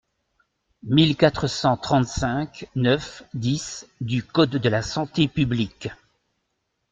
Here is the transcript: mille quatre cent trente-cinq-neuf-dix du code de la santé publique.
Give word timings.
mille 0.81 1.15
quatre 1.15 1.45
cent 1.45 1.77
trente-cinq-neuf-dix 1.77 3.85
du 4.01 4.23
code 4.23 4.49
de 4.49 4.67
la 4.67 4.81
santé 4.81 5.27
publique. 5.27 5.89